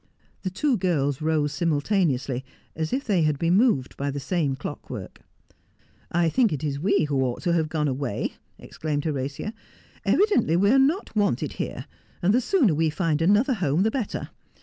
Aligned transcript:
The 0.41 0.49
two 0.49 0.77
girls 0.77 1.21
rose 1.21 1.53
simultaneously, 1.53 2.43
as 2.75 2.91
if 2.91 3.03
they 3.03 3.21
had 3.21 3.37
been 3.37 3.55
moved 3.55 3.95
by 3.97 4.09
the 4.09 4.19
same 4.19 4.55
clockwork.' 4.55 5.21
I 6.21 6.27
think 6.27 6.51
it 6.51 6.63
is 6.63 6.79
we 6.79 7.03
who 7.03 7.21
ought 7.21 7.43
to 7.43 7.53
have 7.53 7.69
gone 7.69 7.87
away,' 7.87 8.33
exclaimed 8.57 9.05
Horatia.' 9.05 9.53
Evidently 10.13 10.55
we 10.55 10.71
are 10.71 10.79
not 10.79 11.15
wanted 11.15 11.53
here, 11.61 11.85
and 12.19 12.33
the 12.33 12.41
sooner 12.41 12.73
we 12.73 12.89
find 12.89 13.21
another 13.21 13.53
home 13.53 13.83
the 13.83 13.91
better. 13.91 14.29